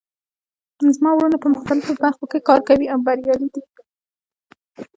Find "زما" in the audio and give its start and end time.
0.95-1.11